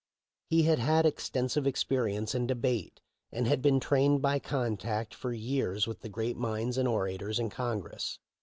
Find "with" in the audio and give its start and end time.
5.85-5.99